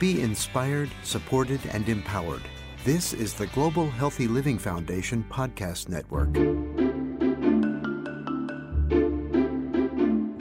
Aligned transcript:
Be 0.00 0.22
inspired, 0.22 0.88
supported, 1.02 1.60
and 1.72 1.86
empowered. 1.86 2.40
This 2.86 3.12
is 3.12 3.34
the 3.34 3.48
Global 3.48 3.90
Healthy 3.90 4.28
Living 4.28 4.58
Foundation 4.58 5.22
podcast 5.28 5.90
network. 5.90 6.32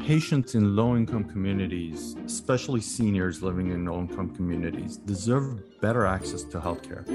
Patients 0.07 0.55
in 0.55 0.77
low 0.77 0.95
income 0.95 1.25
communities, 1.25 2.15
especially 2.25 2.79
seniors 2.79 3.43
living 3.43 3.71
in 3.71 3.83
low 3.83 3.99
income 3.99 4.33
communities, 4.33 4.95
deserve 4.95 5.61
better 5.81 6.05
access 6.05 6.45
to 6.45 6.61
healthcare. 6.61 7.05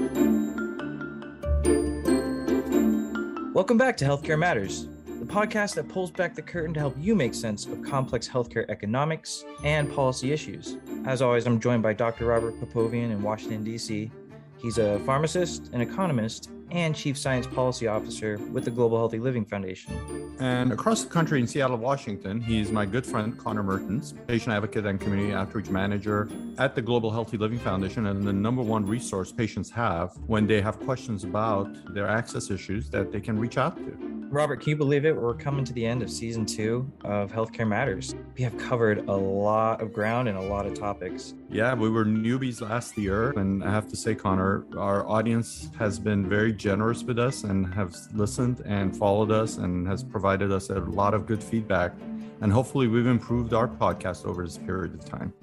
Welcome 3.55 3.79
back 3.79 3.97
to 3.97 4.05
Healthcare 4.05 4.37
Matters, 4.37 4.87
the 5.25 5.33
podcast 5.33 5.75
that 5.75 5.87
pulls 5.87 6.11
back 6.11 6.35
the 6.35 6.41
curtain 6.41 6.73
to 6.73 6.79
help 6.79 6.95
you 6.99 7.15
make 7.15 7.33
sense 7.33 7.65
of 7.65 7.81
complex 7.81 8.27
healthcare 8.27 8.69
economics 8.69 9.43
and 9.63 9.91
policy 9.91 10.31
issues. 10.31 10.77
As 11.05 11.21
always, 11.21 11.47
I'm 11.47 11.59
joined 11.59 11.83
by 11.83 11.93
Dr. 11.93 12.25
Robert 12.25 12.59
Popovian 12.59 13.11
in 13.11 13.21
Washington, 13.21 13.63
D.C. 13.63 14.11
He's 14.57 14.77
a 14.77 14.99
pharmacist, 14.99 15.71
an 15.73 15.81
economist, 15.81 16.49
and 16.71 16.95
Chief 16.95 17.17
Science 17.17 17.45
Policy 17.45 17.87
Officer 17.87 18.37
with 18.51 18.65
the 18.65 18.71
Global 18.71 18.97
Healthy 18.97 19.19
Living 19.19 19.45
Foundation. 19.45 20.35
And 20.39 20.71
across 20.71 21.03
the 21.03 21.09
country 21.09 21.39
in 21.39 21.47
Seattle, 21.47 21.77
Washington, 21.77 22.41
he's 22.41 22.71
my 22.71 22.85
good 22.85 23.05
friend 23.05 23.37
Connor 23.37 23.63
Mertens, 23.63 24.13
patient 24.27 24.53
advocate 24.53 24.85
and 24.85 24.99
community 24.99 25.33
outreach 25.33 25.69
manager 25.69 26.29
at 26.57 26.75
the 26.75 26.81
Global 26.81 27.11
Healthy 27.11 27.37
Living 27.37 27.59
Foundation, 27.59 28.07
and 28.07 28.23
the 28.23 28.33
number 28.33 28.61
one 28.61 28.85
resource 28.85 29.31
patients 29.31 29.69
have 29.69 30.11
when 30.25 30.47
they 30.47 30.61
have 30.61 30.79
questions 30.79 31.23
about 31.23 31.93
their 31.93 32.07
access 32.07 32.49
issues 32.49 32.89
that 32.89 33.11
they 33.11 33.21
can 33.21 33.37
reach 33.37 33.57
out 33.57 33.77
to. 33.77 34.14
Robert, 34.35 34.59
can 34.59 34.71
you 34.71 34.75
believe 34.75 35.05
it? 35.05 35.15
We're 35.15 35.33
coming 35.33 35.63
to 35.63 35.71
the 35.71 35.85
end 35.85 36.03
of 36.03 36.11
season 36.11 36.45
two 36.45 36.91
of 37.05 37.31
Healthcare 37.31 37.65
Matters. 37.65 38.13
We 38.37 38.43
have 38.43 38.57
covered 38.57 39.07
a 39.07 39.15
lot 39.15 39.81
of 39.81 39.93
ground 39.93 40.27
and 40.27 40.37
a 40.37 40.41
lot 40.41 40.65
of 40.65 40.77
topics. 40.77 41.33
Yeah, 41.49 41.73
we 41.73 41.89
were 41.89 42.03
newbies 42.03 42.59
last 42.59 42.97
year. 42.97 43.29
And 43.31 43.63
I 43.63 43.71
have 43.71 43.87
to 43.87 43.95
say, 43.95 44.13
Connor, 44.13 44.65
our 44.77 45.07
audience 45.07 45.71
has 45.79 45.99
been 45.99 46.27
very 46.27 46.51
generous 46.51 47.01
with 47.01 47.17
us 47.17 47.45
and 47.45 47.73
have 47.73 47.95
listened 48.13 48.61
and 48.65 48.93
followed 48.95 49.31
us 49.31 49.55
and 49.55 49.87
has 49.87 50.03
provided 50.03 50.51
us 50.51 50.69
a 50.69 50.81
lot 50.81 51.13
of 51.13 51.25
good 51.27 51.41
feedback. 51.41 51.93
And 52.41 52.51
hopefully, 52.51 52.89
we've 52.89 53.07
improved 53.07 53.53
our 53.53 53.69
podcast 53.69 54.25
over 54.25 54.43
this 54.43 54.57
period 54.57 54.95
of 54.95 55.05
time. 55.05 55.33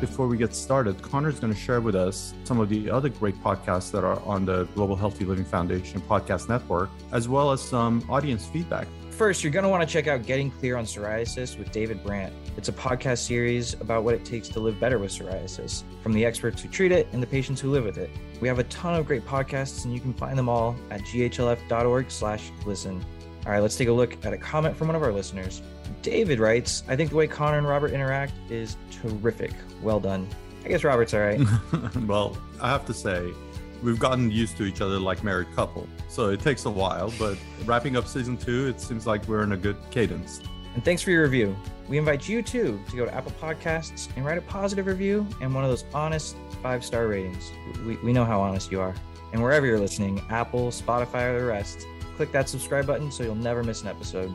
Before 0.00 0.26
we 0.26 0.38
get 0.38 0.54
started, 0.54 1.02
Connor's 1.02 1.40
going 1.40 1.52
to 1.52 1.58
share 1.58 1.82
with 1.82 1.94
us 1.94 2.32
some 2.44 2.58
of 2.58 2.70
the 2.70 2.90
other 2.90 3.10
great 3.10 3.34
podcasts 3.42 3.92
that 3.92 4.02
are 4.02 4.18
on 4.22 4.46
the 4.46 4.64
Global 4.74 4.96
Healthy 4.96 5.26
Living 5.26 5.44
Foundation 5.44 6.00
podcast 6.00 6.48
network, 6.48 6.88
as 7.12 7.28
well 7.28 7.52
as 7.52 7.60
some 7.60 8.02
audience 8.08 8.46
feedback. 8.46 8.88
First, 9.10 9.44
you're 9.44 9.52
going 9.52 9.64
to 9.64 9.68
want 9.68 9.86
to 9.86 9.92
check 9.92 10.06
out 10.06 10.24
Getting 10.24 10.50
Clear 10.52 10.78
on 10.78 10.86
Psoriasis 10.86 11.58
with 11.58 11.70
David 11.70 12.02
Brandt. 12.02 12.32
It's 12.56 12.70
a 12.70 12.72
podcast 12.72 13.18
series 13.18 13.74
about 13.74 14.02
what 14.02 14.14
it 14.14 14.24
takes 14.24 14.48
to 14.48 14.60
live 14.60 14.80
better 14.80 14.98
with 14.98 15.10
psoriasis, 15.10 15.82
from 16.02 16.14
the 16.14 16.24
experts 16.24 16.62
who 16.62 16.70
treat 16.70 16.92
it 16.92 17.06
and 17.12 17.22
the 17.22 17.26
patients 17.26 17.60
who 17.60 17.70
live 17.70 17.84
with 17.84 17.98
it. 17.98 18.08
We 18.40 18.48
have 18.48 18.58
a 18.58 18.64
ton 18.64 18.94
of 18.94 19.04
great 19.04 19.26
podcasts, 19.26 19.84
and 19.84 19.92
you 19.92 20.00
can 20.00 20.14
find 20.14 20.38
them 20.38 20.48
all 20.48 20.76
at 20.90 21.02
ghlf.org/listen. 21.02 23.04
All 23.44 23.52
right, 23.52 23.60
let's 23.60 23.76
take 23.76 23.88
a 23.88 23.92
look 23.92 24.24
at 24.24 24.32
a 24.32 24.38
comment 24.38 24.76
from 24.76 24.88
one 24.88 24.96
of 24.96 25.02
our 25.02 25.12
listeners. 25.12 25.60
David 26.02 26.38
writes, 26.38 26.82
I 26.88 26.96
think 26.96 27.10
the 27.10 27.16
way 27.16 27.26
Connor 27.26 27.58
and 27.58 27.68
Robert 27.68 27.92
interact 27.92 28.32
is 28.50 28.76
terrific. 28.90 29.52
Well 29.82 30.00
done. 30.00 30.28
I 30.64 30.68
guess 30.68 30.84
Robert's 30.84 31.14
all 31.14 31.20
right. 31.20 31.40
well, 32.06 32.36
I 32.60 32.68
have 32.68 32.86
to 32.86 32.94
say, 32.94 33.32
we've 33.82 33.98
gotten 33.98 34.30
used 34.30 34.56
to 34.58 34.64
each 34.64 34.80
other 34.80 34.98
like 34.98 35.24
married 35.24 35.48
couple. 35.54 35.88
So 36.08 36.30
it 36.30 36.40
takes 36.40 36.64
a 36.66 36.70
while, 36.70 37.12
but 37.18 37.38
wrapping 37.64 37.96
up 37.96 38.06
season 38.06 38.36
two, 38.36 38.68
it 38.68 38.80
seems 38.80 39.06
like 39.06 39.26
we're 39.26 39.42
in 39.42 39.52
a 39.52 39.56
good 39.56 39.76
cadence. 39.90 40.40
And 40.74 40.84
thanks 40.84 41.02
for 41.02 41.10
your 41.10 41.22
review. 41.22 41.56
We 41.88 41.98
invite 41.98 42.28
you 42.28 42.42
too 42.42 42.80
to 42.90 42.96
go 42.96 43.04
to 43.04 43.12
Apple 43.12 43.32
Podcasts 43.40 44.08
and 44.16 44.24
write 44.24 44.38
a 44.38 44.42
positive 44.42 44.86
review 44.86 45.26
and 45.40 45.52
one 45.54 45.64
of 45.64 45.70
those 45.70 45.84
honest 45.92 46.36
five 46.62 46.84
star 46.84 47.08
ratings. 47.08 47.50
We, 47.84 47.96
we 47.96 48.12
know 48.12 48.24
how 48.24 48.40
honest 48.40 48.70
you 48.70 48.80
are. 48.80 48.94
And 49.32 49.42
wherever 49.42 49.66
you're 49.66 49.80
listening, 49.80 50.22
Apple, 50.28 50.68
Spotify, 50.68 51.30
or 51.30 51.40
the 51.40 51.46
rest, 51.46 51.86
click 52.16 52.32
that 52.32 52.48
subscribe 52.48 52.86
button 52.86 53.10
so 53.10 53.22
you'll 53.22 53.34
never 53.34 53.64
miss 53.64 53.82
an 53.82 53.88
episode. 53.88 54.34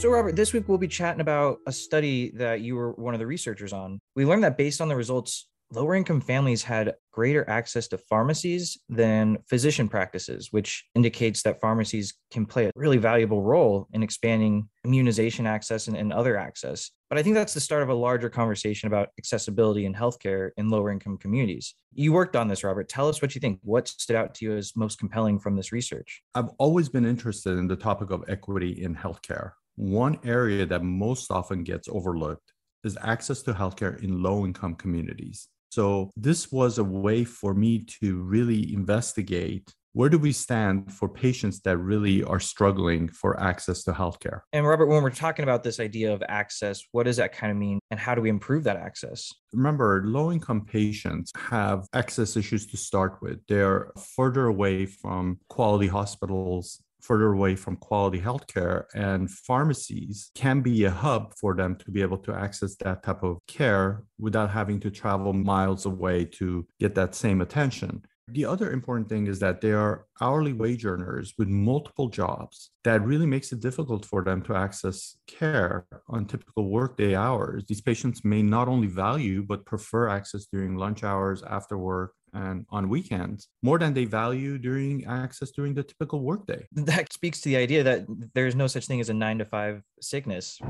So, 0.00 0.08
Robert, 0.08 0.34
this 0.34 0.54
week 0.54 0.66
we'll 0.66 0.78
be 0.78 0.88
chatting 0.88 1.20
about 1.20 1.58
a 1.66 1.72
study 1.72 2.30
that 2.36 2.62
you 2.62 2.74
were 2.74 2.92
one 2.92 3.12
of 3.12 3.20
the 3.20 3.26
researchers 3.26 3.74
on. 3.74 4.00
We 4.16 4.24
learned 4.24 4.42
that 4.44 4.56
based 4.56 4.80
on 4.80 4.88
the 4.88 4.96
results, 4.96 5.50
lower 5.72 5.94
income 5.94 6.22
families 6.22 6.62
had 6.62 6.94
greater 7.12 7.46
access 7.50 7.86
to 7.88 7.98
pharmacies 7.98 8.78
than 8.88 9.36
physician 9.46 9.90
practices, 9.90 10.48
which 10.52 10.86
indicates 10.94 11.42
that 11.42 11.60
pharmacies 11.60 12.14
can 12.32 12.46
play 12.46 12.64
a 12.64 12.70
really 12.74 12.96
valuable 12.96 13.42
role 13.42 13.88
in 13.92 14.02
expanding 14.02 14.70
immunization 14.86 15.46
access 15.46 15.86
and, 15.86 15.98
and 15.98 16.14
other 16.14 16.38
access. 16.38 16.92
But 17.10 17.18
I 17.18 17.22
think 17.22 17.34
that's 17.34 17.52
the 17.52 17.60
start 17.60 17.82
of 17.82 17.90
a 17.90 17.94
larger 17.94 18.30
conversation 18.30 18.86
about 18.86 19.10
accessibility 19.18 19.84
in 19.84 19.92
healthcare 19.92 20.52
in 20.56 20.70
lower 20.70 20.90
income 20.90 21.18
communities. 21.18 21.74
You 21.92 22.14
worked 22.14 22.36
on 22.36 22.48
this, 22.48 22.64
Robert. 22.64 22.88
Tell 22.88 23.06
us 23.06 23.20
what 23.20 23.34
you 23.34 23.40
think. 23.42 23.58
What 23.64 23.86
stood 23.86 24.16
out 24.16 24.34
to 24.36 24.46
you 24.46 24.56
as 24.56 24.74
most 24.74 24.98
compelling 24.98 25.38
from 25.38 25.56
this 25.56 25.72
research? 25.72 26.22
I've 26.34 26.48
always 26.56 26.88
been 26.88 27.04
interested 27.04 27.58
in 27.58 27.66
the 27.66 27.76
topic 27.76 28.10
of 28.10 28.24
equity 28.28 28.82
in 28.82 28.94
healthcare. 28.94 29.52
One 29.80 30.18
area 30.24 30.66
that 30.66 30.84
most 30.84 31.30
often 31.30 31.64
gets 31.64 31.88
overlooked 31.88 32.52
is 32.84 32.98
access 33.00 33.40
to 33.44 33.54
healthcare 33.54 33.98
in 34.02 34.22
low 34.22 34.44
income 34.44 34.74
communities. 34.74 35.48
So, 35.70 36.10
this 36.18 36.52
was 36.52 36.76
a 36.76 36.84
way 36.84 37.24
for 37.24 37.54
me 37.54 37.86
to 38.02 38.20
really 38.20 38.74
investigate 38.74 39.72
where 39.94 40.10
do 40.10 40.18
we 40.18 40.32
stand 40.32 40.92
for 40.92 41.08
patients 41.08 41.60
that 41.62 41.78
really 41.78 42.22
are 42.22 42.38
struggling 42.38 43.08
for 43.08 43.40
access 43.40 43.82
to 43.84 43.92
healthcare? 43.92 44.40
And 44.52 44.66
Robert, 44.66 44.86
when 44.86 45.02
we're 45.02 45.08
talking 45.08 45.44
about 45.44 45.62
this 45.62 45.80
idea 45.80 46.12
of 46.12 46.22
access, 46.28 46.82
what 46.92 47.06
does 47.06 47.16
that 47.16 47.32
kind 47.32 47.50
of 47.50 47.56
mean 47.56 47.78
and 47.90 47.98
how 47.98 48.14
do 48.14 48.20
we 48.20 48.28
improve 48.28 48.64
that 48.64 48.76
access? 48.76 49.32
Remember, 49.54 50.02
low 50.04 50.30
income 50.30 50.66
patients 50.66 51.32
have 51.36 51.86
access 51.94 52.36
issues 52.36 52.66
to 52.66 52.76
start 52.76 53.22
with. 53.22 53.38
They're 53.48 53.92
further 54.14 54.44
away 54.44 54.84
from 54.84 55.40
quality 55.48 55.88
hospitals 55.88 56.82
further 57.02 57.32
away 57.32 57.56
from 57.56 57.76
quality 57.76 58.20
healthcare 58.20 58.84
and 58.94 59.30
pharmacies 59.30 60.30
can 60.34 60.60
be 60.60 60.84
a 60.84 60.90
hub 60.90 61.34
for 61.40 61.54
them 61.54 61.76
to 61.76 61.90
be 61.90 62.02
able 62.02 62.18
to 62.18 62.34
access 62.34 62.76
that 62.76 63.02
type 63.02 63.22
of 63.22 63.38
care 63.46 64.04
without 64.18 64.50
having 64.50 64.80
to 64.80 64.90
travel 64.90 65.32
miles 65.32 65.86
away 65.86 66.24
to 66.24 66.66
get 66.78 66.94
that 66.94 67.14
same 67.14 67.40
attention. 67.40 68.02
The 68.32 68.44
other 68.44 68.70
important 68.70 69.08
thing 69.08 69.26
is 69.26 69.40
that 69.40 69.60
they 69.60 69.72
are 69.72 70.06
hourly 70.20 70.52
wage 70.52 70.84
earners 70.84 71.34
with 71.36 71.48
multiple 71.48 72.08
jobs 72.08 72.70
that 72.84 73.04
really 73.04 73.26
makes 73.26 73.50
it 73.50 73.58
difficult 73.58 74.04
for 74.04 74.22
them 74.22 74.40
to 74.42 74.54
access 74.54 75.16
care 75.26 75.88
on 76.06 76.26
typical 76.26 76.70
workday 76.70 77.16
hours. 77.16 77.64
These 77.66 77.80
patients 77.80 78.24
may 78.24 78.40
not 78.40 78.68
only 78.68 78.86
value 78.86 79.42
but 79.42 79.66
prefer 79.66 80.08
access 80.08 80.46
during 80.46 80.76
lunch 80.76 81.02
hours, 81.02 81.42
after 81.42 81.76
work, 81.76 82.12
and 82.34 82.66
on 82.70 82.88
weekends 82.88 83.48
more 83.62 83.78
than 83.78 83.94
they 83.94 84.04
value 84.04 84.58
during 84.58 85.04
access 85.06 85.50
during 85.50 85.74
the 85.74 85.82
typical 85.82 86.20
workday. 86.20 86.66
That 86.90 87.12
speaks 87.12 87.40
to 87.42 87.48
the 87.48 87.56
idea 87.56 87.82
that 87.84 88.06
there's 88.34 88.56
no 88.56 88.66
such 88.66 88.86
thing 88.86 89.00
as 89.00 89.08
a 89.08 89.14
nine 89.14 89.38
to 89.38 89.44
five 89.44 89.82
sickness. 90.00 90.60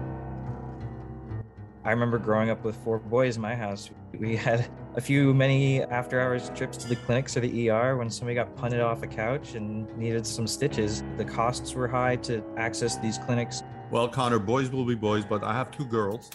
I 1.82 1.92
remember 1.92 2.18
growing 2.18 2.50
up 2.50 2.62
with 2.62 2.76
four 2.84 2.98
boys 2.98 3.36
in 3.36 3.42
my 3.42 3.54
house. 3.54 3.90
We 4.18 4.36
had 4.36 4.68
a 4.96 5.00
few 5.00 5.32
many 5.32 5.82
after 5.82 6.20
hours 6.20 6.50
trips 6.54 6.76
to 6.78 6.88
the 6.88 6.96
clinics 6.96 7.38
or 7.38 7.40
the 7.40 7.70
ER 7.70 7.96
when 7.96 8.10
somebody 8.10 8.34
got 8.34 8.54
punted 8.54 8.80
off 8.80 9.02
a 9.02 9.06
couch 9.06 9.54
and 9.54 9.88
needed 9.96 10.26
some 10.26 10.46
stitches. 10.46 11.02
The 11.16 11.24
costs 11.24 11.72
were 11.72 11.88
high 11.88 12.16
to 12.16 12.44
access 12.58 12.96
these 12.98 13.16
clinics. 13.16 13.62
Well, 13.90 14.08
Connor, 14.08 14.38
boys 14.38 14.70
will 14.70 14.84
be 14.84 14.94
boys, 14.94 15.24
but 15.24 15.42
I 15.42 15.54
have 15.54 15.70
two 15.70 15.86
girls. 15.86 16.30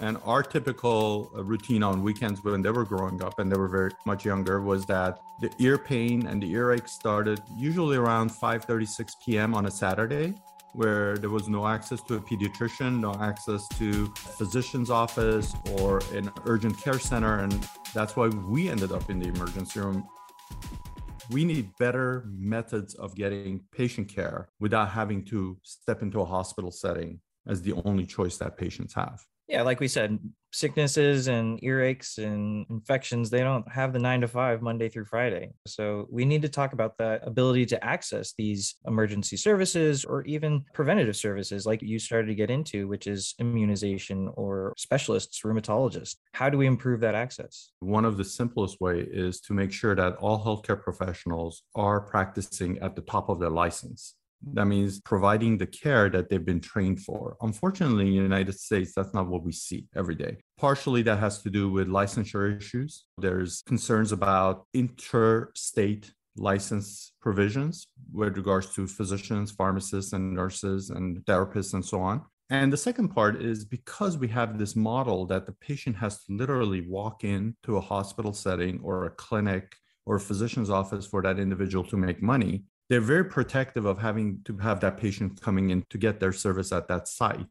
And 0.00 0.18
our 0.24 0.42
typical 0.42 1.30
uh, 1.36 1.44
routine 1.44 1.82
on 1.84 2.02
weekends 2.02 2.42
when 2.42 2.62
they 2.62 2.70
were 2.70 2.84
growing 2.84 3.22
up 3.22 3.38
and 3.38 3.50
they 3.50 3.56
were 3.56 3.68
very 3.68 3.92
much 4.06 4.24
younger 4.24 4.60
was 4.60 4.84
that 4.86 5.20
the 5.40 5.50
ear 5.58 5.78
pain 5.78 6.26
and 6.26 6.42
the 6.42 6.50
earache 6.50 6.88
started 6.88 7.40
usually 7.56 7.96
around 7.96 8.30
5:36 8.30 9.10
p.m. 9.24 9.54
on 9.54 9.66
a 9.66 9.70
Saturday 9.70 10.34
where 10.72 11.16
there 11.18 11.30
was 11.30 11.48
no 11.48 11.68
access 11.68 12.02
to 12.02 12.14
a 12.16 12.20
pediatrician, 12.20 12.98
no 12.98 13.14
access 13.20 13.68
to 13.78 14.12
physician's 14.16 14.90
office 14.90 15.54
or 15.78 16.00
an 16.12 16.28
urgent 16.46 16.76
care 16.76 16.98
center 16.98 17.38
and 17.38 17.68
that's 17.92 18.16
why 18.16 18.26
we 18.26 18.68
ended 18.68 18.90
up 18.90 19.08
in 19.08 19.20
the 19.20 19.28
emergency 19.28 19.78
room. 19.78 20.04
We 21.30 21.44
need 21.44 21.70
better 21.78 22.24
methods 22.36 22.94
of 22.94 23.14
getting 23.14 23.60
patient 23.70 24.08
care 24.08 24.48
without 24.58 24.90
having 24.90 25.24
to 25.26 25.56
step 25.62 26.02
into 26.02 26.20
a 26.20 26.24
hospital 26.24 26.72
setting 26.72 27.20
as 27.46 27.62
the 27.62 27.74
only 27.84 28.04
choice 28.04 28.36
that 28.38 28.58
patients 28.58 28.94
have 28.94 29.24
yeah, 29.48 29.62
like 29.62 29.80
we 29.80 29.88
said, 29.88 30.18
sicknesses 30.52 31.26
and 31.28 31.60
earaches 31.60 32.18
and 32.18 32.64
infections, 32.70 33.28
they 33.28 33.40
don't 33.40 33.70
have 33.70 33.92
the 33.92 33.98
nine 33.98 34.20
to 34.20 34.28
five 34.28 34.62
Monday 34.62 34.88
through 34.88 35.04
Friday. 35.04 35.50
So 35.66 36.06
we 36.10 36.24
need 36.24 36.42
to 36.42 36.48
talk 36.48 36.72
about 36.72 36.96
the 36.96 37.20
ability 37.24 37.66
to 37.66 37.84
access 37.84 38.34
these 38.38 38.76
emergency 38.86 39.36
services 39.36 40.04
or 40.04 40.22
even 40.24 40.64
preventative 40.72 41.16
services 41.16 41.66
like 41.66 41.82
you 41.82 41.98
started 41.98 42.28
to 42.28 42.34
get 42.34 42.50
into, 42.50 42.86
which 42.86 43.06
is 43.06 43.34
immunization 43.38 44.30
or 44.34 44.72
specialists, 44.76 45.40
rheumatologists. 45.42 46.16
How 46.32 46.48
do 46.48 46.56
we 46.56 46.66
improve 46.66 47.00
that 47.00 47.14
access? 47.14 47.72
One 47.80 48.04
of 48.04 48.16
the 48.16 48.24
simplest 48.24 48.80
way 48.80 49.00
is 49.00 49.40
to 49.42 49.52
make 49.52 49.72
sure 49.72 49.94
that 49.96 50.16
all 50.16 50.42
healthcare 50.42 50.80
professionals 50.80 51.62
are 51.74 52.00
practicing 52.00 52.78
at 52.78 52.94
the 52.94 53.02
top 53.02 53.28
of 53.28 53.40
their 53.40 53.50
license 53.50 54.14
That 54.52 54.66
means 54.66 55.00
providing 55.00 55.58
the 55.58 55.66
care 55.66 56.10
that 56.10 56.28
they've 56.28 56.44
been 56.44 56.60
trained 56.60 57.00
for. 57.00 57.36
Unfortunately, 57.40 58.06
in 58.06 58.10
the 58.10 58.22
United 58.22 58.58
States, 58.58 58.92
that's 58.94 59.14
not 59.14 59.28
what 59.28 59.42
we 59.42 59.52
see 59.52 59.86
every 59.96 60.14
day. 60.14 60.36
Partially, 60.58 61.02
that 61.02 61.18
has 61.18 61.42
to 61.42 61.50
do 61.50 61.70
with 61.70 61.88
licensure 61.88 62.56
issues. 62.56 63.04
There's 63.18 63.62
concerns 63.62 64.12
about 64.12 64.66
interstate 64.74 66.12
license 66.36 67.12
provisions 67.20 67.86
with 68.12 68.36
regards 68.36 68.74
to 68.74 68.86
physicians, 68.86 69.52
pharmacists, 69.52 70.12
and 70.12 70.34
nurses, 70.34 70.90
and 70.90 71.18
therapists, 71.24 71.74
and 71.74 71.84
so 71.84 72.00
on. 72.00 72.22
And 72.50 72.72
the 72.72 72.76
second 72.76 73.08
part 73.08 73.42
is 73.42 73.64
because 73.64 74.18
we 74.18 74.28
have 74.28 74.58
this 74.58 74.76
model 74.76 75.26
that 75.26 75.46
the 75.46 75.52
patient 75.52 75.96
has 75.96 76.24
to 76.24 76.36
literally 76.36 76.82
walk 76.86 77.24
into 77.24 77.76
a 77.76 77.80
hospital 77.80 78.32
setting 78.32 78.80
or 78.82 79.06
a 79.06 79.10
clinic 79.10 79.74
or 80.06 80.16
a 80.16 80.20
physician's 80.20 80.68
office 80.68 81.06
for 81.06 81.22
that 81.22 81.38
individual 81.38 81.84
to 81.84 81.96
make 81.96 82.22
money, 82.22 82.64
they're 82.94 83.00
very 83.00 83.24
protective 83.24 83.86
of 83.86 83.98
having 83.98 84.40
to 84.44 84.56
have 84.58 84.78
that 84.78 84.96
patient 84.96 85.40
coming 85.40 85.70
in 85.70 85.84
to 85.90 85.98
get 85.98 86.20
their 86.20 86.32
service 86.32 86.70
at 86.70 86.86
that 86.86 87.08
site. 87.08 87.44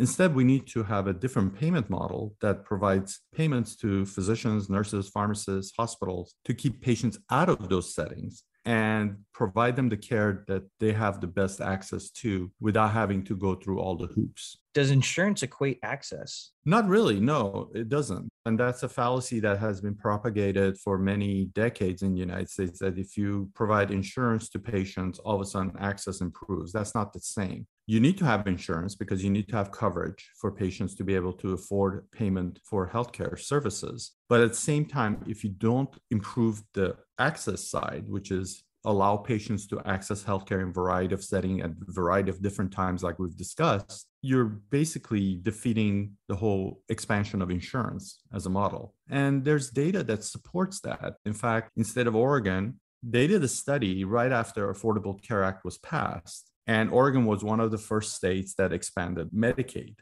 Instead, 0.00 0.34
we 0.34 0.42
need 0.42 0.66
to 0.66 0.82
have 0.82 1.06
a 1.06 1.12
different 1.12 1.54
payment 1.54 1.88
model 1.88 2.34
that 2.40 2.64
provides 2.64 3.20
payments 3.32 3.76
to 3.76 4.04
physicians, 4.04 4.68
nurses, 4.68 5.08
pharmacists, 5.08 5.72
hospitals 5.78 6.34
to 6.44 6.52
keep 6.52 6.82
patients 6.82 7.20
out 7.30 7.48
of 7.48 7.68
those 7.68 7.94
settings 7.94 8.42
and 8.64 9.16
provide 9.32 9.74
them 9.74 9.88
the 9.88 9.96
care 9.96 10.44
that 10.46 10.62
they 10.80 10.92
have 10.92 11.20
the 11.20 11.26
best 11.26 11.60
access 11.60 12.10
to 12.10 12.50
without 12.60 12.92
having 12.92 13.24
to 13.24 13.34
go 13.36 13.54
through 13.54 13.78
all 13.78 13.96
the 13.96 14.06
hoops. 14.08 14.58
Does 14.74 14.90
insurance 14.90 15.42
equate 15.42 15.78
access? 15.82 16.50
Not 16.64 16.86
really, 16.86 17.20
no, 17.20 17.70
it 17.74 17.88
doesn't. 17.88 18.28
And 18.44 18.58
that's 18.58 18.82
a 18.82 18.88
fallacy 18.88 19.40
that 19.40 19.58
has 19.58 19.80
been 19.80 19.94
propagated 19.94 20.78
for 20.78 20.98
many 20.98 21.46
decades 21.46 22.02
in 22.02 22.12
the 22.12 22.20
United 22.20 22.50
States 22.50 22.78
that 22.80 22.98
if 22.98 23.16
you 23.16 23.50
provide 23.54 23.90
insurance 23.90 24.48
to 24.50 24.58
patients, 24.58 25.18
all 25.18 25.36
of 25.36 25.40
a 25.40 25.44
sudden 25.46 25.72
access 25.80 26.20
improves. 26.20 26.72
That's 26.72 26.94
not 26.94 27.12
the 27.12 27.20
same. 27.20 27.66
You 27.90 27.98
need 27.98 28.18
to 28.18 28.24
have 28.24 28.46
insurance 28.46 28.94
because 28.94 29.24
you 29.24 29.30
need 29.30 29.48
to 29.48 29.56
have 29.56 29.72
coverage 29.72 30.30
for 30.36 30.52
patients 30.52 30.94
to 30.94 31.02
be 31.02 31.16
able 31.16 31.32
to 31.32 31.54
afford 31.54 32.08
payment 32.12 32.60
for 32.62 32.88
healthcare 32.88 33.36
services. 33.36 34.12
But 34.28 34.42
at 34.42 34.50
the 34.50 34.64
same 34.70 34.84
time, 34.84 35.24
if 35.26 35.42
you 35.42 35.50
don't 35.50 35.92
improve 36.12 36.62
the 36.72 36.94
access 37.18 37.68
side, 37.68 38.04
which 38.06 38.30
is 38.30 38.62
allow 38.84 39.16
patients 39.16 39.66
to 39.66 39.82
access 39.86 40.22
healthcare 40.22 40.62
in 40.62 40.68
a 40.68 40.72
variety 40.72 41.14
of 41.14 41.24
settings 41.24 41.64
at 41.64 41.70
a 41.70 41.92
variety 41.92 42.30
of 42.30 42.40
different 42.40 42.70
times, 42.70 43.02
like 43.02 43.18
we've 43.18 43.36
discussed, 43.36 44.06
you're 44.22 44.60
basically 44.70 45.40
defeating 45.42 46.12
the 46.28 46.36
whole 46.36 46.82
expansion 46.90 47.42
of 47.42 47.50
insurance 47.50 48.20
as 48.32 48.46
a 48.46 48.50
model. 48.50 48.94
And 49.10 49.44
there's 49.44 49.68
data 49.68 50.04
that 50.04 50.22
supports 50.22 50.78
that. 50.82 51.14
In 51.26 51.32
fact, 51.32 51.72
instead 51.76 52.06
of 52.06 52.14
Oregon, 52.14 52.78
they 53.02 53.26
did 53.26 53.42
a 53.42 53.48
study 53.48 54.04
right 54.04 54.30
after 54.30 54.72
Affordable 54.72 55.20
Care 55.20 55.42
Act 55.42 55.64
was 55.64 55.78
passed. 55.78 56.49
And 56.66 56.90
Oregon 56.90 57.24
was 57.24 57.42
one 57.42 57.60
of 57.60 57.70
the 57.70 57.78
first 57.78 58.14
states 58.14 58.54
that 58.54 58.72
expanded 58.72 59.30
Medicaid. 59.32 59.96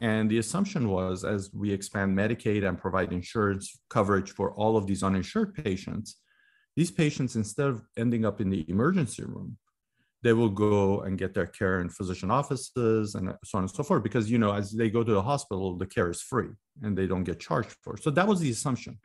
And 0.00 0.30
the 0.30 0.38
assumption 0.38 0.88
was 0.88 1.24
as 1.24 1.50
we 1.54 1.72
expand 1.72 2.16
Medicaid 2.16 2.66
and 2.66 2.78
provide 2.78 3.12
insurance 3.12 3.78
coverage 3.88 4.32
for 4.32 4.52
all 4.52 4.76
of 4.76 4.86
these 4.86 5.02
uninsured 5.02 5.54
patients, 5.54 6.16
these 6.76 6.90
patients, 6.90 7.36
instead 7.36 7.68
of 7.68 7.82
ending 7.96 8.24
up 8.24 8.40
in 8.40 8.50
the 8.50 8.68
emergency 8.68 9.24
room, 9.24 9.56
they 10.22 10.32
will 10.32 10.48
go 10.48 11.00
and 11.00 11.18
get 11.18 11.34
their 11.34 11.46
care 11.46 11.80
in 11.80 11.88
physician 11.88 12.30
offices 12.30 13.14
and 13.14 13.34
so 13.44 13.58
on 13.58 13.64
and 13.64 13.70
so 13.70 13.82
forth 13.82 14.02
because 14.02 14.30
you 14.30 14.38
know 14.38 14.52
as 14.52 14.72
they 14.72 14.90
go 14.90 15.04
to 15.04 15.12
the 15.12 15.22
hospital 15.22 15.76
the 15.76 15.86
care 15.86 16.10
is 16.10 16.20
free 16.20 16.50
and 16.82 16.96
they 16.96 17.06
don't 17.06 17.24
get 17.24 17.40
charged 17.40 17.74
for 17.82 17.94
it. 17.94 18.02
so 18.02 18.10
that 18.10 18.26
was 18.26 18.40
the 18.40 18.50
assumption 18.50 18.98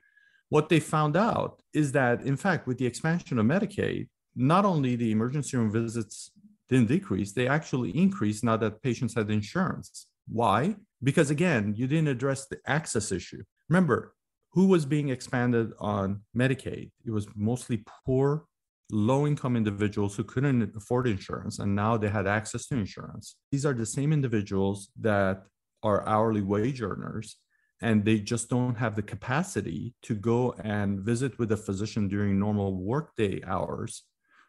what 0.50 0.70
they 0.70 0.80
found 0.80 1.16
out 1.16 1.62
is 1.74 1.92
that 1.92 2.22
in 2.22 2.36
fact 2.36 2.68
with 2.68 2.78
the 2.78 2.86
expansion 2.86 3.38
of 3.38 3.46
medicaid 3.46 4.08
not 4.36 4.66
only 4.66 4.96
the 4.96 5.12
emergency 5.12 5.56
room 5.56 5.72
visits 5.72 6.32
didn't 6.70 6.88
decrease 6.88 7.32
they 7.32 7.48
actually 7.48 7.92
increased 7.92 8.44
now 8.44 8.58
that 8.58 8.82
patients 8.82 9.14
had 9.14 9.30
insurance. 9.30 10.08
Why? 10.28 10.76
Because 11.02 11.30
again 11.30 11.74
you 11.76 11.88
didn't 11.88 12.08
address 12.08 12.48
the 12.48 12.60
access 12.66 13.12
issue. 13.12 13.44
Remember 13.70 14.16
who 14.52 14.68
was 14.68 14.86
being 14.86 15.10
expanded 15.10 15.72
on 15.80 16.22
medicaid? 16.36 16.92
It 17.06 17.12
was 17.12 17.28
mostly 17.36 17.84
poor 18.06 18.46
low 18.92 19.26
income 19.26 19.56
individuals 19.56 20.16
who 20.16 20.24
couldn't 20.24 20.76
afford 20.76 21.08
insurance 21.08 21.60
and 21.60 21.76
now 21.76 21.98
they 21.98 22.10
had 22.10 22.28
access 22.28 22.68
to 22.68 22.76
insurance. 22.76 23.36
These 23.52 23.66
are 23.66 23.74
the 23.74 23.86
same 23.86 24.14
individuals 24.14 24.90
that 25.02 25.44
are 25.82 26.08
hourly 26.08 26.42
wage 26.42 26.82
earners 26.82 27.38
and 27.82 28.06
they 28.06 28.20
just 28.20 28.50
don't 28.50 28.76
have 28.76 28.96
the 28.96 29.02
capacity 29.02 29.94
to 30.04 30.16
go 30.16 30.54
and 30.64 31.02
visit 31.02 31.38
with 31.38 31.52
a 31.52 31.58
physician 31.58 32.08
during 32.08 32.40
normal 32.40 32.78
workday 32.78 33.42
hours 33.46 34.04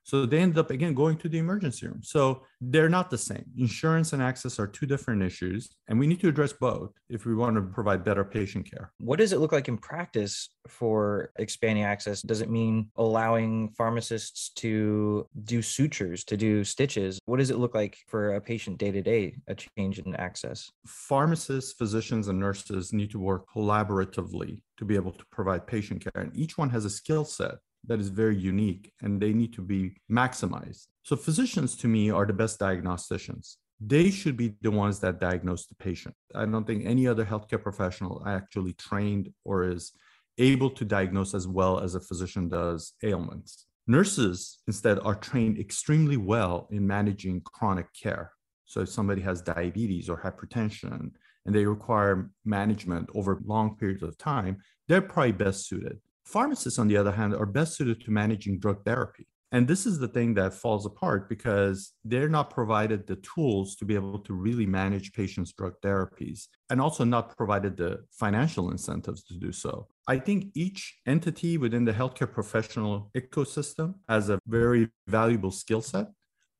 so 0.05 0.27
they 0.27 0.39
end 0.39 0.59
up 0.59 0.71
again 0.71 0.93
going 0.93 1.17
to 1.17 1.29
the 1.31 1.39
emergency 1.39 1.87
room. 1.87 2.01
So 2.03 2.43
they're 2.61 2.91
not 2.91 3.11
the 3.11 3.19
same. 3.19 3.45
Insurance 3.57 4.13
and 4.13 4.23
access 4.23 4.59
are 4.59 4.67
two 4.67 4.87
different 4.87 5.23
issues, 5.23 5.71
and 5.89 5.99
we 5.99 6.07
need 6.07 6.21
to 6.21 6.29
address 6.29 6.53
both 6.53 6.93
if 7.09 7.25
we 7.25 7.35
want 7.35 7.57
to 7.57 7.63
provide 7.63 8.05
better 8.05 8.23
patient 8.23 8.71
care. 8.71 8.93
What 9.01 9.19
does 9.19 9.33
it 9.33 9.39
look 9.41 9.53
like 9.53 9.69
in 9.69 9.79
practice 9.79 10.51
for 10.69 11.33
expanding 11.39 11.85
access? 11.85 12.21
Does 12.21 12.43
it 12.43 12.51
mean 12.51 12.91
allowing 12.97 13.71
pharmacists 13.71 14.51
to 14.57 15.27
do 15.43 15.63
sutures, 15.63 16.23
to 16.25 16.37
do 16.37 16.65
stitches? 16.65 17.19
What 17.25 17.39
does 17.39 17.51
it 17.51 17.59
look 17.59 17.75
like 17.75 17.97
for 18.07 18.35
a 18.35 18.41
patient 18.41 18.79
day 18.79 18.93
to 18.93 19.01
day, 19.03 19.37
a 19.49 19.55
change 19.55 19.99
in 19.99 20.15
access? 20.17 20.71
Pharmacists, 20.87 21.73
physicians, 21.73 22.29
and 22.29 22.39
nurses 22.39 22.93
need 22.93 23.11
to 23.13 23.19
work 23.19 23.47
collaboratively 23.55 24.61
to 24.77 24.85
be 24.85 24.97
able 24.97 25.13
to 25.13 25.25
provide 25.33 25.67
patient 25.67 26.05
care, 26.05 26.23
and 26.23 26.37
each 26.37 26.59
one 26.59 26.69
has 26.69 26.85
a 26.85 26.91
skill 26.91 27.25
set 27.25 27.55
that 27.87 28.01
is 28.01 28.09
very 28.09 28.37
unique 28.37 28.93
and 29.03 29.21
they 29.21 29.33
need 29.33 29.53
to 29.55 29.63
be 29.63 29.97
maximized. 30.11 30.87
So, 31.03 31.17
physicians 31.17 31.77
to 31.77 31.89
me 31.89 32.11
are 32.11 32.27
the 32.27 32.33
best 32.33 32.59
diagnosticians. 32.59 33.57
They 33.81 34.11
should 34.11 34.37
be 34.37 34.55
the 34.63 34.71
ones 34.71 35.01
that 35.01 35.21
diagnose 35.21 35.67
the 35.67 35.75
patient. 35.75 36.15
I 36.35 36.47
don't 36.47 36.67
think 36.67 36.87
any 36.87 37.07
other 37.07 37.25
healthcare 37.25 37.63
professional 37.63 38.23
actually 38.27 38.73
trained 38.75 39.31
or 39.45 39.65
is 39.65 39.93
able 40.39 40.71
to 40.71 40.85
diagnose 40.85 41.35
as 41.35 41.47
well 41.47 41.81
as 41.81 41.95
a 41.95 42.01
physician 42.01 42.49
does 42.49 42.95
ailments. 43.03 43.67
Nurses, 43.87 44.61
instead, 44.67 44.99
are 45.01 45.15
trained 45.15 45.59
extremely 45.59 46.17
well 46.17 46.69
in 46.71 46.87
managing 46.87 47.43
chronic 47.43 47.87
care. 48.01 48.33
So, 48.65 48.81
if 48.81 48.89
somebody 48.89 49.21
has 49.23 49.43
diabetes 49.43 50.09
or 50.09 50.21
hypertension 50.21 51.11
and 51.47 51.55
they 51.55 51.67
require 51.67 52.31
management 52.45 53.11
over 53.15 53.43
long 53.45 53.77
periods 53.77 54.03
of 54.03 54.17
time, 54.17 54.59
they're 54.89 55.03
probably 55.03 55.33
best 55.33 55.69
suited. 55.69 55.99
Pharmacists, 56.27 56.79
on 56.79 56.89
the 56.89 56.97
other 56.97 57.13
hand, 57.13 57.35
are 57.35 57.47
best 57.47 57.77
suited 57.77 58.01
to 58.03 58.11
managing 58.11 58.59
drug 58.59 58.85
therapy. 58.85 59.27
And 59.53 59.69
this 59.69 59.87
is 59.87 60.01
the 60.01 60.09
thing 60.09 60.35
that 60.35 60.53
falls 60.53 60.85
apart 60.85 61.29
because 61.29 61.93
they're 62.05 62.29
not 62.29 62.51
provided 62.51 63.07
the 63.07 63.17
tools 63.17 63.77
to 63.77 63.85
be 63.85 63.95
able 63.95 64.19
to 64.19 64.35
really 64.35 64.67
manage 64.67 65.13
patients' 65.13 65.53
drug 65.53 65.75
therapies 65.81 66.49
and 66.71 66.81
also 66.81 67.05
not 67.05 67.37
provided 67.37 67.77
the 67.77 68.05
financial 68.11 68.73
incentives 68.73 69.23
to 69.25 69.39
do 69.39 69.53
so. 69.53 69.87
I 70.09 70.19
think 70.19 70.47
each 70.55 70.99
entity 71.07 71.57
within 71.57 71.85
the 71.85 71.93
healthcare 71.93 72.33
professional 72.33 73.13
ecosystem 73.17 73.95
has 74.09 74.29
a 74.29 74.41
very 74.49 74.89
valuable 75.07 75.53
skill 75.53 75.83
set. 75.83 76.09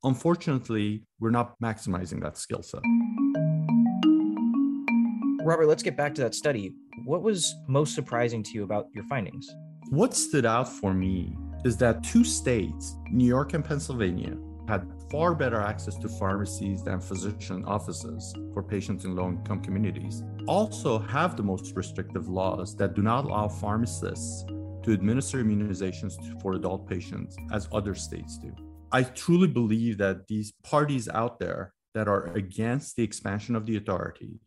Unfortunately, 0.05 1.03
we're 1.19 1.31
not 1.31 1.59
maximizing 1.61 2.23
that 2.23 2.39
skill 2.39 2.63
set. 2.63 2.83
Robert, 5.45 5.67
let's 5.67 5.83
get 5.83 5.95
back 5.95 6.15
to 6.15 6.23
that 6.23 6.35
study. 6.35 6.73
What 7.05 7.21
was 7.21 7.57
most 7.69 7.95
surprising 7.95 8.43
to 8.45 8.53
you 8.53 8.65
about 8.65 8.89
your 8.95 9.05
findings? 9.05 9.47
What 9.91 10.15
stood 10.15 10.47
out 10.47 10.67
for 10.67 10.95
me 10.95 11.37
is 11.67 11.77
that 11.77 12.03
two 12.03 12.25
states, 12.25 12.97
New 13.11 13.27
York 13.27 13.53
and 13.53 13.63
Pennsylvania, 13.63 14.39
had 14.67 14.91
far 15.11 15.35
better 15.35 15.61
access 15.61 15.97
to 15.97 16.09
pharmacies 16.09 16.83
than 16.83 16.99
physician 16.99 17.63
offices 17.67 18.35
for 18.55 18.63
patients 18.63 19.05
in 19.05 19.15
low 19.15 19.29
income 19.29 19.61
communities, 19.61 20.23
also 20.49 20.99
have 20.99 21.37
the 21.37 21.43
most 21.43 21.77
restrictive 21.77 22.27
laws 22.27 22.75
that 22.77 22.95
do 22.95 23.03
not 23.03 23.27
allow 23.27 23.47
pharmacists 23.47 24.47
to 24.83 24.93
administer 24.93 25.45
immunizations 25.45 26.15
for 26.41 26.55
adult 26.55 26.89
patients 26.89 27.37
as 27.53 27.69
other 27.71 27.95
states 27.95 28.39
do. 28.39 28.51
I 28.93 29.03
truly 29.03 29.49
believe 29.49 29.99
that 29.99 30.27
these 30.27 30.55
parties 30.63 31.07
out 31.11 31.39
there 31.39 31.75
that 31.93 32.09
are 32.09 32.33
against 32.35 32.97
the 32.97 33.03
expansion 33.03 33.55
of 33.55 33.67
the 33.67 33.77
authority 33.77 34.41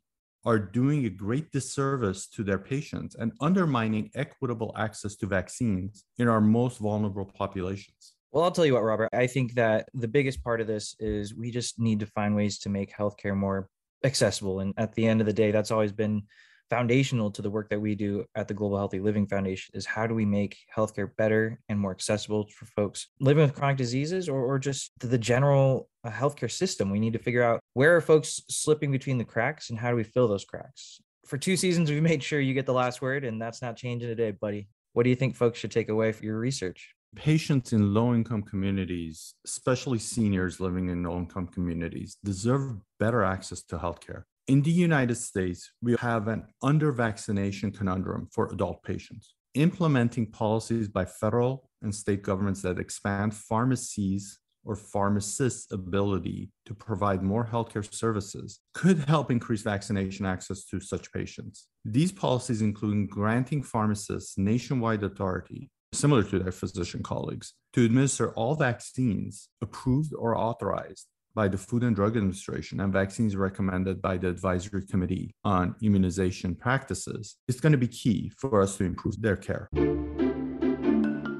are 0.47 0.57
doing 0.57 1.05
a 1.05 1.09
great 1.09 1.51
disservice 1.51 2.25
to 2.25 2.41
their 2.41 2.57
patients 2.57 3.15
and 3.15 3.33
undermining 3.41 4.09
equitable 4.15 4.73
access 4.77 5.17
to 5.17 5.27
vaccines 5.27 6.05
in 6.19 6.29
our 6.29 6.39
most 6.39 6.77
vulnerable 6.77 7.25
populations. 7.25 8.13
Well, 8.31 8.45
I'll 8.45 8.51
tell 8.51 8.65
you 8.65 8.75
what, 8.75 8.83
Robert, 8.83 9.09
I 9.11 9.27
think 9.27 9.55
that 9.55 9.89
the 9.93 10.07
biggest 10.07 10.41
part 10.41 10.61
of 10.61 10.67
this 10.67 10.95
is 10.99 11.35
we 11.35 11.51
just 11.51 11.79
need 11.79 11.99
to 11.99 12.05
find 12.05 12.33
ways 12.33 12.59
to 12.59 12.69
make 12.69 12.95
healthcare 12.95 13.35
more 13.35 13.67
accessible. 14.05 14.61
And 14.61 14.73
at 14.77 14.93
the 14.95 15.05
end 15.05 15.19
of 15.19 15.27
the 15.27 15.33
day, 15.33 15.51
that's 15.51 15.71
always 15.71 15.91
been 15.91 16.23
foundational 16.69 17.31
to 17.31 17.41
the 17.41 17.49
work 17.49 17.69
that 17.69 17.79
we 17.79 17.95
do 17.95 18.23
at 18.35 18.47
the 18.47 18.53
Global 18.53 18.77
Healthy 18.77 18.99
Living 18.99 19.27
Foundation 19.27 19.71
is 19.73 19.85
how 19.85 20.07
do 20.07 20.13
we 20.13 20.25
make 20.25 20.57
healthcare 20.75 21.09
better 21.17 21.59
and 21.69 21.79
more 21.79 21.91
accessible 21.91 22.47
for 22.55 22.65
folks 22.65 23.07
living 23.19 23.43
with 23.43 23.55
chronic 23.55 23.77
diseases 23.77 24.29
or, 24.29 24.41
or 24.41 24.59
just 24.59 24.91
the 24.99 25.17
general 25.17 25.89
uh, 26.03 26.09
healthcare 26.09 26.51
system. 26.51 26.89
We 26.89 26.99
need 26.99 27.13
to 27.13 27.19
figure 27.19 27.43
out 27.43 27.59
where 27.77 27.95
are 27.95 28.01
folks 28.01 28.41
slipping 28.49 28.91
between 28.91 29.19
the 29.19 29.23
cracks 29.23 29.69
and 29.69 29.77
how 29.77 29.91
do 29.91 29.95
we 29.95 30.03
fill 30.03 30.27
those 30.27 30.43
cracks. 30.43 30.99
For 31.27 31.37
two 31.37 31.55
seasons, 31.55 31.91
we've 31.91 32.01
made 32.01 32.23
sure 32.23 32.39
you 32.39 32.55
get 32.55 32.65
the 32.65 32.73
last 32.73 33.03
word, 33.03 33.23
and 33.23 33.39
that's 33.39 33.61
not 33.61 33.77
changing 33.77 34.09
today, 34.09 34.31
buddy. 34.31 34.67
What 34.93 35.03
do 35.03 35.11
you 35.11 35.15
think 35.15 35.35
folks 35.35 35.59
should 35.59 35.69
take 35.69 35.89
away 35.89 36.11
from 36.11 36.25
your 36.25 36.39
research? 36.39 36.95
Patients 37.15 37.73
in 37.73 37.93
low 37.93 38.15
income 38.15 38.41
communities, 38.41 39.35
especially 39.45 39.99
seniors 39.99 40.59
living 40.59 40.89
in 40.89 41.03
low 41.03 41.19
income 41.19 41.45
communities, 41.45 42.17
deserve 42.23 42.77
better 42.99 43.23
access 43.23 43.61
to 43.65 43.77
healthcare. 43.77 44.23
In 44.47 44.63
the 44.63 44.71
United 44.71 45.15
States, 45.15 45.71
we 45.79 45.95
have 45.99 46.27
an 46.27 46.47
under 46.63 46.91
vaccination 46.91 47.69
conundrum 47.69 48.27
for 48.31 48.47
adult 48.51 48.81
patients. 48.81 49.35
Implementing 49.53 50.25
policies 50.25 50.87
by 50.87 51.05
federal 51.05 51.69
and 51.83 51.93
state 51.93 52.23
governments 52.23 52.63
that 52.63 52.79
expand 52.79 53.35
pharmacies 53.35 54.39
or 54.67 54.75
pharmacists' 54.75 55.71
ability 55.71 56.51
to 56.65 56.75
provide 56.75 57.23
more 57.23 57.45
healthcare 57.45 57.91
services 57.93 58.59
could 58.73 58.99
help 59.07 59.31
increase 59.31 59.61
vaccination 59.61 60.25
access 60.25 60.65
to 60.65 60.79
such 60.79 61.11
patients. 61.11 61.67
These 61.85 62.11
policies 62.11 62.61
include 62.61 63.09
granting 63.09 63.63
pharmacists 63.63 64.37
nationwide 64.37 65.03
authority, 65.03 65.69
similar 65.93 66.23
to 66.23 66.39
their 66.39 66.51
physician 66.51 67.01
colleagues, 67.01 67.53
to 67.73 67.85
administer 67.85 68.31
all 68.31 68.55
vaccines 68.55 69.49
approved 69.61 70.13
or 70.13 70.37
authorized 70.37 71.07
by 71.33 71.47
the 71.47 71.57
Food 71.57 71.83
and 71.83 71.95
Drug 71.95 72.17
Administration 72.17 72.79
and 72.79 72.91
vaccines 72.91 73.35
recommended 73.35 74.01
by 74.01 74.17
the 74.17 74.27
Advisory 74.27 74.85
Committee 74.85 75.35
on 75.43 75.75
Immunization 75.83 76.55
Practices 76.55 77.35
is 77.47 77.61
going 77.61 77.73
to 77.73 77.77
be 77.77 77.87
key 77.87 78.31
for 78.35 78.61
us 78.61 78.77
to 78.77 78.83
improve 78.83 79.21
their 79.21 79.37
care. 79.37 79.69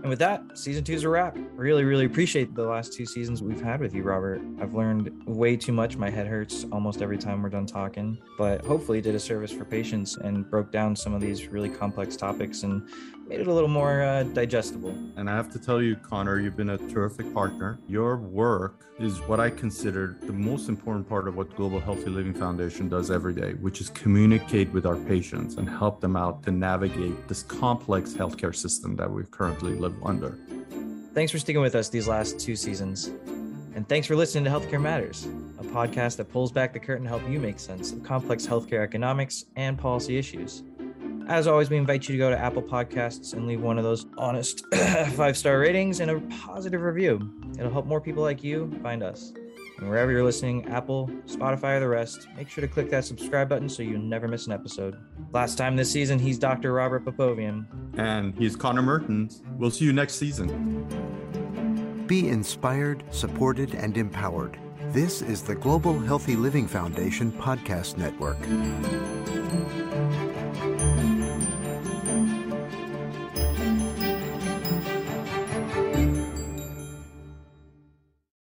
And 0.07 0.11
with 0.11 0.19
that, 0.19 0.57
season 0.57 0.85
two 0.85 0.93
is 0.93 1.03
a 1.03 1.09
wrap. 1.09 1.37
Really, 1.51 1.83
really 1.83 2.05
appreciate 2.05 2.55
the 2.55 2.63
last 2.63 2.93
two 2.93 3.05
seasons 3.05 3.43
we've 3.43 3.59
had 3.59 3.81
with 3.81 3.93
you, 3.93 4.03
Robert. 4.03 4.39
I've 4.61 4.73
learned 4.73 5.11
way 5.25 5.57
too 5.57 5.73
much. 5.73 5.97
My 5.97 6.09
head 6.09 6.27
hurts 6.27 6.65
almost 6.71 7.01
every 7.01 7.17
time 7.17 7.43
we're 7.43 7.49
done 7.49 7.65
talking, 7.65 8.17
but 8.37 8.65
hopefully 8.65 9.01
did 9.01 9.15
a 9.15 9.19
service 9.19 9.51
for 9.51 9.65
patients 9.65 10.15
and 10.15 10.49
broke 10.49 10.71
down 10.71 10.95
some 10.95 11.13
of 11.13 11.19
these 11.19 11.47
really 11.47 11.67
complex 11.67 12.15
topics 12.15 12.63
and 12.63 12.87
made 13.27 13.41
it 13.41 13.47
a 13.47 13.53
little 13.53 13.69
more 13.69 14.01
uh, 14.01 14.23
digestible. 14.23 14.95
And 15.17 15.29
I 15.29 15.35
have 15.35 15.51
to 15.51 15.59
tell 15.59 15.81
you, 15.81 15.97
Connor, 15.97 16.39
you've 16.39 16.55
been 16.55 16.69
a 16.69 16.77
terrific 16.77 17.33
partner. 17.33 17.77
Your 17.89 18.15
work 18.15 18.85
is 18.99 19.19
what 19.21 19.39
I 19.39 19.49
consider 19.49 20.17
the 20.21 20.33
most 20.33 20.69
important 20.69 21.07
part 21.07 21.27
of 21.27 21.35
what 21.35 21.55
Global 21.55 21.79
Healthy 21.79 22.09
Living 22.09 22.33
Foundation 22.33 22.89
does 22.89 23.11
every 23.11 23.33
day, 23.33 23.53
which 23.55 23.81
is 23.81 23.89
communicate 23.89 24.71
with 24.71 24.85
our 24.85 24.95
patients 24.95 25.55
and 25.55 25.69
help 25.69 25.99
them 25.99 26.15
out 26.15 26.41
to 26.43 26.51
navigate 26.51 27.27
this 27.27 27.43
complex 27.43 28.13
healthcare 28.13 28.55
system 28.55 28.95
that 28.95 29.11
we 29.11 29.23
currently 29.25 29.73
live 29.73 29.97
under. 30.04 30.38
Thanks 31.13 31.32
for 31.32 31.39
sticking 31.39 31.62
with 31.62 31.75
us 31.75 31.89
these 31.89 32.08
last 32.08 32.39
two 32.39 32.56
seasons. 32.56 33.12
And 33.75 33.88
thanks 33.88 34.08
for 34.08 34.16
listening 34.16 34.44
to 34.46 34.50
Healthcare 34.50 34.82
Matters, 34.82 35.27
a 35.60 35.63
podcast 35.63 36.18
that 36.18 36.32
pulls 36.32 36.51
back 36.51 36.74
the 36.74 36.80
curtain 36.80 37.04
to 37.04 37.10
help 37.10 37.30
you 37.30 37.39
make 37.39 37.60
sense 37.60 37.92
of 37.92 38.01
complex 38.01 38.46
healthcare 38.48 38.84
economics 38.84 39.46
and 39.56 39.77
policy 39.77 40.18
issues. 40.18 40.63
As 41.27 41.46
always, 41.46 41.70
we 41.70 41.77
invite 41.77 42.08
you 42.08 42.13
to 42.13 42.18
go 42.18 42.30
to 42.30 42.38
Apple 42.38 42.63
Podcasts 42.63 43.34
and 43.34 43.46
leave 43.46 43.62
one 43.62 43.77
of 43.77 43.84
those 43.84 44.06
honest 44.18 44.63
five 45.13 45.38
star 45.38 45.60
ratings 45.60 46.00
and 46.00 46.10
a 46.10 46.20
positive 46.44 46.82
review. 46.82 47.34
It'll 47.60 47.72
help 47.72 47.86
more 47.86 48.00
people 48.00 48.24
like 48.24 48.44
you 48.44 48.72
find 48.82 49.04
us. 49.04 49.34
And 49.77 49.89
wherever 49.89 50.12
you're 50.12 50.24
listening, 50.24 50.67
Apple, 50.69 51.07
Spotify, 51.27 51.77
or 51.77 51.79
the 51.81 51.88
rest, 51.88 52.27
make 52.36 52.50
sure 52.50 52.62
to 52.62 52.67
click 52.67 52.89
that 52.89 53.05
subscribe 53.05 53.48
button 53.50 53.69
so 53.69 53.84
you 53.84 53.98
never 53.98 54.27
miss 54.27 54.48
an 54.48 54.53
episode. 54.53 54.98
Last 55.34 55.55
time 55.55 55.75
this 55.75 55.91
season, 55.91 56.17
he's 56.17 56.39
Dr. 56.39 56.74
Robert 56.74 57.05
Popovian. 57.05 57.65
And 57.98 58.36
he's 58.38 58.55
Connor 58.55 58.81
Mertens. 58.81 59.43
We'll 59.57 59.72
see 59.72 59.86
you 59.86 59.93
next 59.93 60.15
season. 60.15 60.86
Be 62.07 62.29
inspired, 62.29 63.03
supported, 63.12 63.75
and 63.75 63.98
empowered. 63.98 64.57
This 64.89 65.22
is 65.22 65.43
the 65.43 65.55
Global 65.55 66.00
Healthy 66.00 66.38
Living 66.38 66.67
Foundation 66.67 67.31
Podcast 67.31 67.98
Network. 67.98 68.38